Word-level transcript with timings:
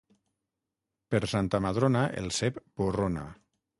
Per 1.13 1.21
Santa 1.33 1.61
Madrona 1.67 2.01
el 2.23 2.33
cep 2.39 2.59
borrona. 2.83 3.29